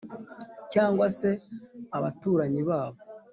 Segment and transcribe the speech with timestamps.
[0.73, 1.29] cyangwa se
[1.97, 2.99] abaturanyi babo